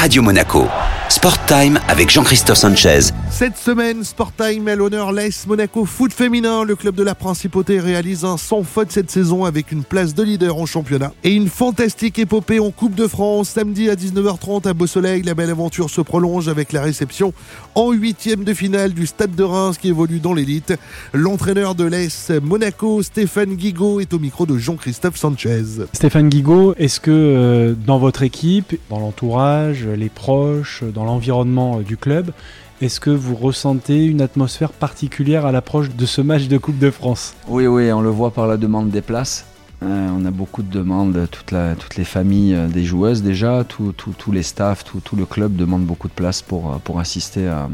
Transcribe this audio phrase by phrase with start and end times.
[0.00, 0.66] Radio Monaco.
[1.10, 3.12] Sport Time avec Jean-Christophe Sanchez.
[3.30, 6.64] Cette semaine, Sport Time à l'honneur l'AS Monaco Foot Féminin.
[6.64, 10.22] Le club de la Principauté réalise un sans faute cette saison avec une place de
[10.22, 11.12] leader en championnat.
[11.24, 13.50] Et une fantastique épopée en Coupe de France.
[13.50, 17.32] Samedi à 19h30 à Beau-Soleil, la belle aventure se prolonge avec la réception
[17.74, 20.74] en huitième de finale du Stade de Reims qui évolue dans l'élite.
[21.14, 25.86] L'entraîneur de l'AS Monaco, Stéphane Guigaud, est au micro de Jean-Christophe Sanchez.
[25.94, 31.82] Stéphane Guigaud, est-ce que euh, dans votre équipe, dans l'entourage, les proches, dans l'environnement euh,
[31.82, 32.32] du club,
[32.80, 36.90] est-ce que vous ressentez une atmosphère particulière à l'approche de ce match de Coupe de
[36.90, 37.34] France?
[37.46, 39.44] Oui, oui, on le voit par la demande des places.
[39.82, 44.42] Euh, on a beaucoup de demandes, toutes les familles euh, des joueuses déjà, tous les
[44.42, 47.68] staffs, tout, le club demande beaucoup de places pour, euh, assister à,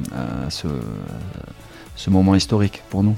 [0.50, 3.16] ce moment historique pour nous.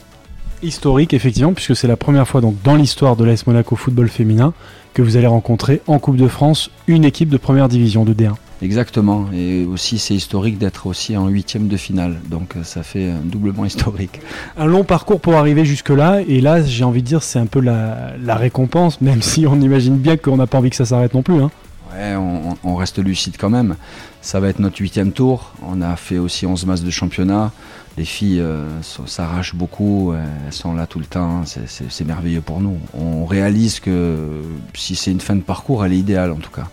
[0.63, 4.53] Historique, effectivement, puisque c'est la première fois donc dans l'histoire de l'AS Monaco football féminin
[4.93, 8.35] que vous allez rencontrer en Coupe de France une équipe de première division de D1.
[8.61, 13.05] Exactement, et aussi c'est historique d'être aussi en huitième de finale, donc euh, ça fait
[13.05, 14.21] euh, doublement historique.
[14.57, 17.61] Un long parcours pour arriver jusque-là, et là, j'ai envie de dire, c'est un peu
[17.61, 21.15] la, la récompense, même si on imagine bien qu'on n'a pas envie que ça s'arrête
[21.15, 21.41] non plus.
[21.41, 21.53] hein.
[21.95, 23.77] Ouais, on, on reste lucide quand même.
[24.21, 25.53] Ça va être notre huitième tour.
[25.67, 27.51] On a fait aussi 11 matchs de championnat.
[27.97, 30.13] Les filles euh, s'arrachent beaucoup.
[30.15, 31.43] Elles sont là tout le temps.
[31.45, 32.79] C'est- merveilleux pour nous.
[32.95, 34.43] On réalise que
[34.75, 36.69] si c'est une fin de parcours, elle est idéale en tout cas.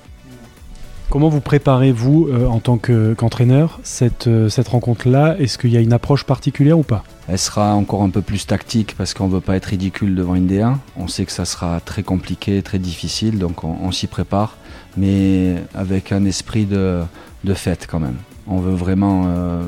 [1.09, 5.35] Comment vous préparez-vous euh, en tant que- qu'entraîneur cette, euh, cette rencontre-là?
[5.39, 7.03] Est-ce qu'il y a une approche particulière ou pas?
[7.27, 10.47] Elle sera encore un peu plus tactique parce qu'on veut pas être ridicule devant une
[10.47, 10.77] D1.
[10.97, 14.57] On sait que ça sera très compliqué, très difficile, donc on, on s'y prépare,
[14.97, 17.01] mais avec un esprit de,
[17.43, 18.15] de fête quand même.
[18.47, 19.63] On veut vraiment euh,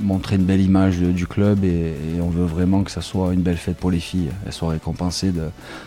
[0.00, 1.68] montrer une belle image de- du club et,
[2.16, 4.30] et on veut vraiment que ça soit une belle fête pour les filles.
[4.44, 5.42] Elles soient récompensées de,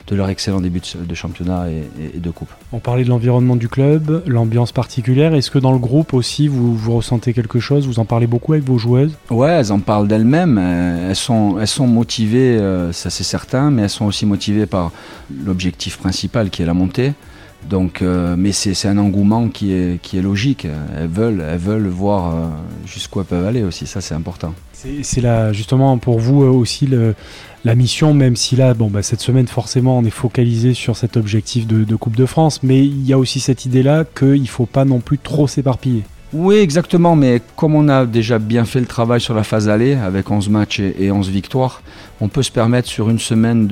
[0.07, 2.47] de leur excellent début de, de championnat et, de coupe.
[2.71, 5.33] On parlait de l'environnement du club, l'ambiance particulière.
[5.35, 7.85] Est-ce que dans le groupe aussi, vous, vous ressentez quelque chose?
[7.85, 9.17] Vous en parlez beaucoup avec vos joueuses?
[9.29, 10.57] Ouais, elles en parlent d'elles-mêmes.
[10.57, 14.67] euh, Elles sont, elles sont motivées, euh, ça c'est certain, mais elles sont aussi motivées
[14.67, 14.93] par
[15.45, 17.11] l'objectif principal qui est la montée.
[17.69, 20.65] Donc, euh, mais c'est un engouement qui est, logique.
[20.97, 22.47] Elles veulent, elles veulent voir euh,
[22.85, 23.87] jusqu'où elles peuvent aller aussi.
[23.87, 24.53] Ça, c'est important.
[24.73, 26.89] C'est là justement pour vous euh, aussi
[27.63, 31.17] la mission, même si là, bon, bah, cette semaine forcément on est focalisé sur cet
[31.17, 34.47] objectif de, de Coupe de France, mais il y a aussi cette idée-là qu'il ne
[34.47, 36.03] faut pas non plus trop s'éparpiller.
[36.33, 37.15] Oui, exactement.
[37.15, 40.49] Mais comme on a déjà bien fait le travail sur la phase aller, avec 11
[40.49, 41.81] matchs et, et 11 victoires,
[42.21, 43.67] on peut se permettre sur une semaine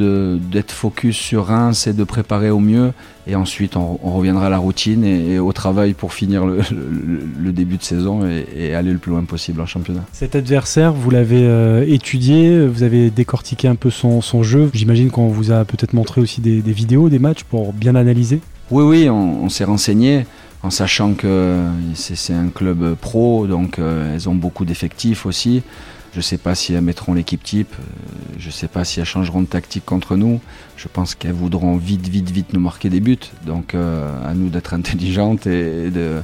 [0.52, 2.92] d'être focus sur Reims et de préparer au mieux.
[3.28, 6.58] Et ensuite, on, on reviendra à la routine et, et au travail pour finir le,
[6.72, 10.03] le- le début de saison et, et aller le plus loin possible en championnat.
[10.12, 14.69] Cet adversaire, vous l'avez euh, étudié, vous avez décortiqué un peu son, son jeu.
[14.74, 18.42] J'imagine qu'on vous a peut-être montré aussi des, des vidéos, des matchs pour bien analyser.
[18.72, 20.25] Oui, oui, on, on s'est renseigné
[20.62, 25.64] en sachant que c'est un club pro, donc euh, elles ont beaucoup d'effectifs aussi.
[26.12, 27.84] Je ne sais pas si elles mettront l'équipe type, euh,
[28.38, 30.42] je ne sais pas si elles changeront de tactique contre nous.
[30.75, 33.18] Je pense qu'elles voudront vite, vite, vite nous marquer des buts.
[33.46, 36.22] Donc euh, à nous d'être intelligentes et de,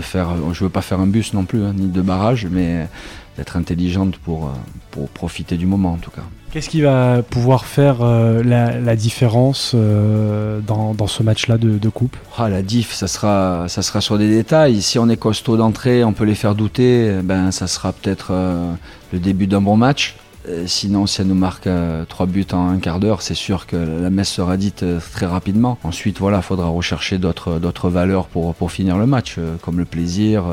[0.00, 0.36] faire.
[0.52, 2.88] Je ne veux pas faire un bus non plus, hein, ni de barrage, mais
[3.36, 4.52] d'être intelligente pour,
[4.90, 6.24] pour profiter du moment en tout cas.
[6.50, 12.16] Qu'est-ce qui va pouvoir faire euh, la, différence euh, dans, ce match-là de, coupe?
[12.38, 14.80] Ah, la diff, ça sera, ça sera sur des détails.
[14.80, 17.18] Si on est costaud d'entrée, on peut les faire douter.
[17.18, 18.72] eh Ben, ça sera peut-être euh,
[19.12, 20.16] le début d'un bon match.
[20.64, 21.68] Sinon, si elle nous marque
[22.08, 24.82] trois buts en un quart d'heure, c'est sûr que la messe sera dite
[25.12, 25.76] très rapidement.
[25.84, 30.44] Ensuite, voilà, faudra rechercher d'autres, valeurs pour, pour finir le match, comme le plaisir,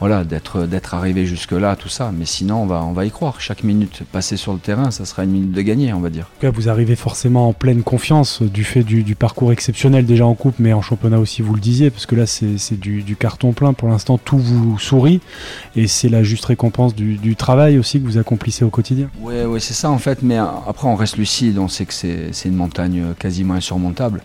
[0.00, 2.12] voilà, d'être, d'être arrivé jusque-là, tout ça.
[2.16, 3.40] Mais sinon, on va, on va y croire.
[3.40, 6.24] Chaque minute passée sur le terrain, ça sera une minute de gagner, on va dire.
[6.24, 10.06] En tout cas, vous arrivez forcément en pleine confiance du fait du, du parcours exceptionnel
[10.06, 13.02] déjà en coupe, mais en championnat aussi, vous le disiez, parce que là, c'est du,
[13.02, 13.72] du carton plein.
[13.72, 15.20] Pour l'instant, tout vous sourit
[15.76, 19.08] et c'est la juste récompense du, du travail aussi que vous accomplissez au quotidien.
[19.20, 21.94] Oui, ouais, c'est ça en fait, mais euh, après on reste lucide, on sait que
[21.94, 24.22] c'est c'est une montagne euh, quasiment insurmontable.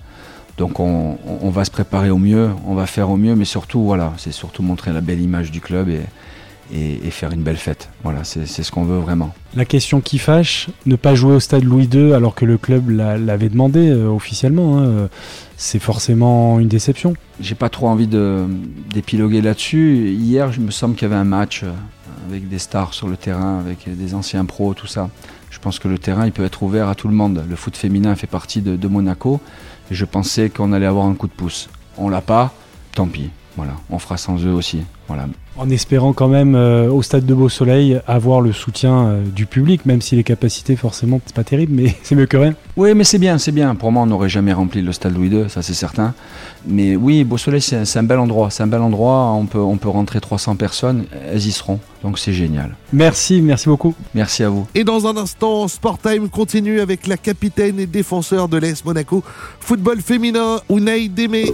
[0.57, 1.17] Donc on,
[1.49, 4.63] va se préparer au mieux, on va faire au mieux, mais surtout, voilà, c'est surtout
[4.63, 5.99] montrer la belle image du club et,
[6.73, 7.89] et, et faire une belle fête.
[8.03, 9.33] Voilà, c'est ce qu'on veut vraiment.
[9.55, 12.89] La question qui fâche, ne pas jouer au stade Louis II alors que le club
[12.89, 15.07] l'a- l'avait demandé euh, officiellement, hein, euh,
[15.57, 17.15] c'est forcément une déception.
[17.41, 18.07] J'ai pas trop envie
[18.93, 20.09] d'épiloguer là-dessus.
[20.17, 21.71] Hier, je me semble qu'il y avait un match euh,
[22.29, 25.09] avec des stars sur le terrain, avec des anciens pros, tout ça.
[25.51, 27.43] Je pense que le terrain, il peut être ouvert à tout le monde.
[27.47, 29.39] Le foot féminin fait partie de, de Monaco.
[29.91, 31.69] Je pensais qu'on allait avoir un coup de pouce.
[31.97, 32.53] On l'a pas,
[32.93, 33.29] tant pis.
[33.57, 34.81] Voilà, on fera sans eux aussi.
[35.07, 35.27] Voilà.
[35.57, 39.45] En espérant quand même euh, au stade de Beau Soleil avoir le soutien euh, du
[39.45, 42.55] public, même si les capacités forcément c'est pas terrible, mais c'est mieux que rien.
[42.75, 43.75] Oui, mais c'est bien, c'est bien.
[43.75, 46.13] Pour moi, on n'aurait jamais rempli le stade Louis II, ça c'est certain.
[46.67, 48.49] Mais oui, Beau Soleil, c'est un, un bel endroit.
[48.49, 49.31] C'est un bel endroit.
[49.33, 51.79] On peut, on peut rentrer 300 personnes, elles y seront.
[52.03, 52.75] Donc c'est génial.
[52.91, 53.95] Merci, merci beaucoup.
[54.13, 54.67] Merci à vous.
[54.75, 59.23] Et dans un instant, Sport Time continue avec la capitaine et défenseur de l'AS Monaco,
[59.59, 61.53] football féminin, Unai Démé.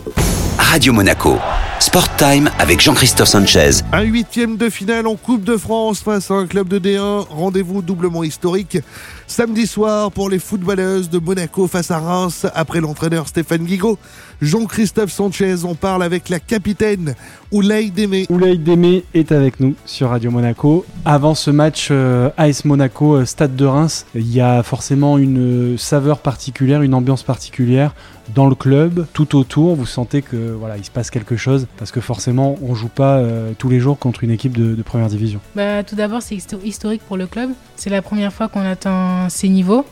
[0.70, 1.40] Radio Monaco.
[1.80, 3.82] Sport Time avec Jean-Christophe Sanchez.
[3.92, 7.26] Un huitième de finale en Coupe de France face à un club de D1.
[7.28, 8.78] Rendez-vous doublement historique
[9.26, 13.98] samedi soir pour les footballeuses de Monaco face à Reims après l'entraîneur Stéphane Guigaud.
[14.42, 17.16] Jean-Christophe Sanchez, on parle avec la capitaine
[17.52, 18.26] Oulay Démé.
[18.30, 20.86] Oulay Démé est avec nous sur Radio Monaco.
[21.06, 25.78] Avant ce match euh, AS Monaco euh, Stade de Reims, il y a forcément une
[25.78, 27.94] saveur particulière, une ambiance particulière
[28.36, 29.76] dans le club, tout autour.
[29.76, 33.18] Vous sentez que voilà, il se passe quelque chose parce que forcément, on joue pas
[33.18, 35.40] euh, tous les jours contre une équipe de, de première division.
[35.56, 37.52] Bah, tout d'abord, c'est historique pour le club.
[37.76, 39.86] C'est la première fois qu'on atteint ces niveaux.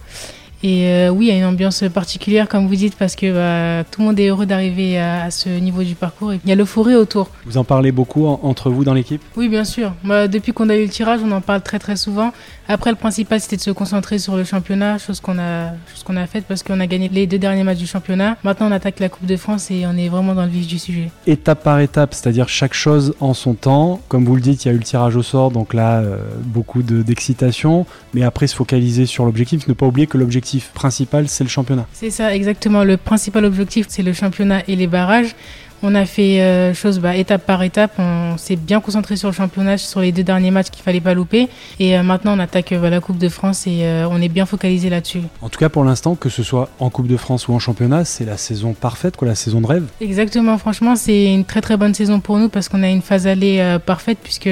[0.61, 3.85] Et euh, oui, il y a une ambiance particulière, comme vous dites, parce que bah,
[3.89, 6.33] tout le monde est heureux d'arriver à, à, ce niveau du parcours.
[6.33, 7.29] Il y a l'euphorie autour.
[7.45, 9.21] Vous en parlez beaucoup en, entre vous dans l'équipe?
[9.37, 9.93] Oui, bien sûr.
[10.03, 12.33] Bah, depuis qu'on a eu le tirage, on en parle très très souvent.
[12.67, 16.17] Après, le principal, c'était de se concentrer sur le championnat, chose qu'on a, chose qu'on
[16.17, 18.37] a faite parce qu'on a gagné les deux derniers matchs du championnat.
[18.43, 20.77] Maintenant, on attaque la Coupe de France et on est vraiment dans le vif du
[20.77, 21.09] sujet.
[21.25, 24.01] Étape par étape, c'est-à-dire chaque chose en son temps.
[24.09, 26.17] Comme vous le dites, il y a eu le tirage au sort, donc là, euh,
[26.43, 27.85] beaucoup d'excitation.
[28.13, 29.67] mais après, se focaliser sur l'objectif.
[29.67, 31.85] Ne pas oublier que l'objectif principal, c'est le championnat.
[31.93, 32.83] C'est ça, exactement.
[32.83, 35.35] Le principal objectif, c'est le championnat et les barrages.
[35.81, 37.93] On a fait euh, chose bah, étape par étape.
[37.99, 41.13] On s'est bien concentré sur le championnat, sur les deux derniers matchs qu'il fallait pas
[41.13, 41.47] louper.
[41.79, 44.45] Et euh, maintenant, on attaque bah, la Coupe de France et euh, on est bien
[44.45, 45.21] focalisé là-dessus.
[45.41, 48.03] En tout cas, pour l'instant, que ce soit en Coupe de France ou en championnat,
[48.03, 49.85] c'est la saison parfaite, quoi, la saison de rêve.
[50.01, 50.57] Exactement.
[50.57, 53.59] Franchement, c'est une très très bonne saison pour nous parce qu'on a une phase allée
[53.59, 54.49] euh, parfaite puisque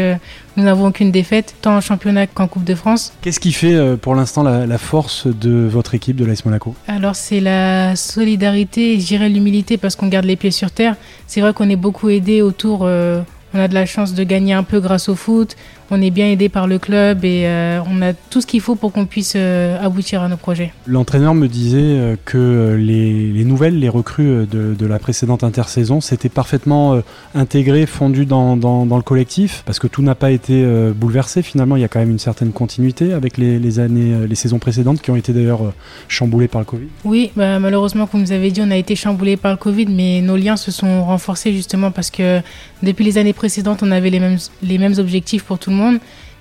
[0.58, 3.14] nous n'avons aucune défaite, tant en championnat qu'en Coupe de France.
[3.22, 6.76] Qu'est-ce qui fait euh, pour l'instant la, la, force de votre équipe de l'AS Monaco?
[6.88, 10.96] Alors c'est la solidarité je dirais l'humilité parce qu'on garde les pieds sur terre.
[11.28, 12.82] C'est vrai qu'on est beaucoup aidé autour.
[12.84, 13.22] Euh,
[13.54, 15.56] on a de la chance de gagner un peu grâce au foot.
[15.90, 18.76] On est bien aidé par le club et euh, on a tout ce qu'il faut
[18.76, 20.74] pour qu'on puisse euh, aboutir à nos projets.
[20.86, 26.02] L'entraîneur me disait euh, que les, les, nouvelles, les recrues de, de la précédente intersaison,
[26.02, 27.02] s'étaient parfaitement
[27.34, 31.42] intégrées, fondues dans, dans, dans, le collectif, parce que tout n'a pas été bouleversé.
[31.42, 34.60] Finalement, il y a quand même une certaine continuité avec les, les années, les saisons
[34.60, 35.74] précédentes qui ont été d'ailleurs
[36.08, 36.88] chamboulées par le Covid.
[37.06, 40.22] Oui, bah, malheureusement, comme vous avez dit, on a été chamboulé par le Covid, mais
[40.22, 42.42] nos liens se sont renforcés justement parce que
[42.84, 45.77] depuis les années précédentes, on avait les mêmes, les mêmes objectifs pour tout le monde.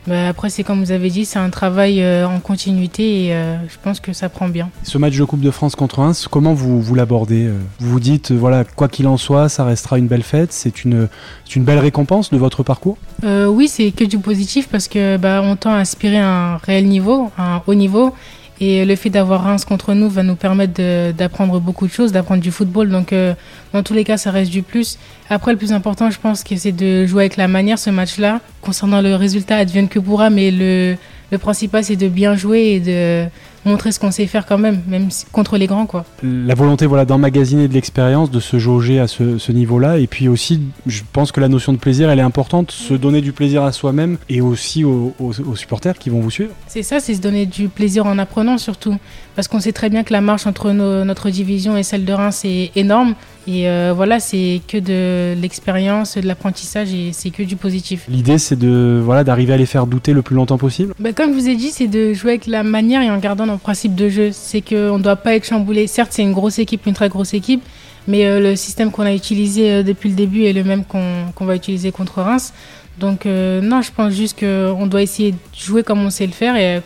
[0.07, 3.57] Bah après, c'est comme vous avez dit, c'est un travail euh, en continuité et euh,
[3.69, 4.71] je pense que ça prend bien.
[4.85, 7.49] Ce match de Coupe de France contre Reims, comment vous, vous l'abordez
[7.81, 11.09] Vous vous dites, voilà, quoi qu'il en soit, ça restera une belle fête, c'est une,
[11.57, 12.99] une belle récompense de votre parcours?
[13.25, 16.57] Euh, Oui, c'est que du positif parce que bah, on tend à aspirer à un
[16.59, 18.15] réel niveau, un haut niveau.
[18.61, 20.81] Et le fait d'avoir Reims contre nous va nous permettre
[21.13, 22.89] d'apprendre beaucoup de choses, d'apprendre du football.
[22.89, 23.35] Donc, euh,
[23.73, 24.99] dans tous les cas, ça reste du plus.
[25.29, 28.41] Après, le plus important, je pense que c'est de jouer avec la manière ce match-là.
[28.63, 30.97] Concernant le résultat, advienne que pourra, mais le,
[31.31, 33.29] le principal, c'est de bien jouer et de
[33.67, 35.87] montrer ce qu'on sait faire quand même, même contre les grands.
[35.87, 36.05] Quoi.
[36.23, 39.99] La volonté voilà, d'emmagasiner de l'expérience, de se jauger à ce, ce niveau-là.
[39.99, 42.71] Et puis aussi, je pense que la notion de plaisir, elle est importante.
[42.71, 46.31] Se donner du plaisir à soi-même et aussi aux, aux, aux, supporters qui vont vous
[46.31, 46.53] suivre.
[46.67, 48.97] C'est ça, c'est se donner du plaisir en apprenant surtout.
[49.35, 52.13] Parce qu'on sait très bien que la marche entre nos, notre division et celle de
[52.13, 53.15] Reims est énorme.
[53.47, 58.07] Et euh, voilà, c'est que de l'expérience, de l'apprentissage et c'est que du positif.
[58.09, 60.95] L'idée, c'est de voilà d'arriver à les faire douter le plus longtemps possible.
[60.99, 63.47] Bah, comme je vous ai dit, c'est de jouer avec la manière et en gardant
[63.57, 64.31] nos principes de jeu.
[64.33, 65.87] C'est qu'on ne doit pas être chamboulé.
[65.87, 67.63] Certes, c'est une grosse équipe, une très grosse équipe,
[68.07, 71.33] mais euh, le système qu'on a utilisé euh, depuis le début est le même qu'on
[71.37, 72.53] qu va utiliser contre Reims.
[72.99, 76.33] Donc euh, non, je pense juste qu'on doit essayer de jouer comme on sait le
[76.33, 76.81] faire et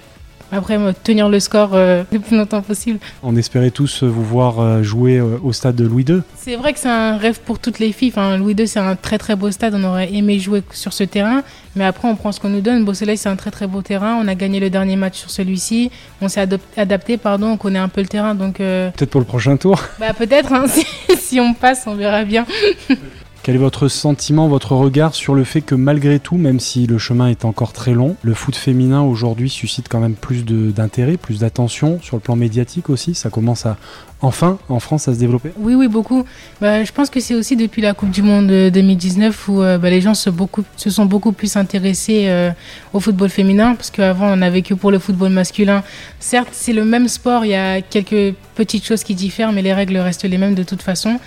[0.52, 2.98] après tenir le score euh, le plus longtemps possible.
[3.22, 6.22] On espérait tous vous voir euh, jouer euh, au stade de Louis II.
[6.36, 8.10] C'est vrai que c'est un rêve pour toutes les filles.
[8.10, 9.74] Enfin, Louis II, c'est un très très beau stade.
[9.74, 11.42] On aurait aimé jouer sur ce terrain,
[11.76, 12.84] mais après on prend ce qu'on nous donne.
[12.84, 14.18] Beau Soleil, c'est un très très beau terrain.
[14.22, 15.90] On a gagné le dernier match sur celui-ci.
[16.20, 17.48] On s'est adapté, pardon.
[17.48, 18.56] On connaît un peu le terrain, donc.
[18.56, 19.80] Peut-être pour le prochain tour.
[19.98, 20.52] Bah peut-être.
[20.52, 20.84] Hein, si,
[21.16, 22.46] si on passe, on verra bien.
[23.42, 26.98] Quel est votre sentiment, votre regard sur le fait que malgré tout, même si le
[26.98, 31.38] chemin est encore très long, le foot féminin aujourd'hui suscite quand même plus d'intérêt, plus
[31.38, 33.14] d'attention sur le plan médiatique aussi?
[33.14, 33.78] Ça commence à
[34.20, 35.52] enfin en France à se développer?
[35.58, 36.26] Oui, oui, beaucoup.
[36.60, 39.88] Bah, je pense que c'est aussi depuis la Coupe du Monde 2019 où euh, bah,
[39.88, 40.30] les gens se,
[40.76, 42.50] sont beaucoup plus intéressés euh,
[42.92, 45.82] au football féminin parce qu'avant on n'avait que pour le football masculin.
[46.18, 49.72] Certes, c'est le même sport, il y a quelques petites choses qui diffèrent, mais les
[49.72, 51.18] règles restent les mêmes de toute façon.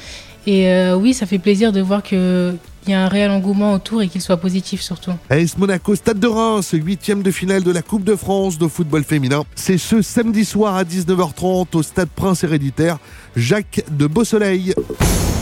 [0.46, 2.54] Et euh, oui, ça fait plaisir de voir que
[2.86, 5.14] il y a un réel engouement autour et qu'il soit positif surtout.
[5.30, 9.06] AS Monaco, Stade de Reims, huitième de finale de la Coupe de France de football
[9.06, 9.44] féminin.
[9.56, 12.98] C'est ce samedi soir à 19h30 au Stade Prince Héréditaire.
[13.38, 14.74] Jacques de Beausoleil.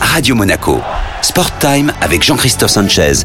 [0.00, 0.78] Radio Monaco,
[1.22, 3.24] Sport Time avec Jean-Christophe Sanchez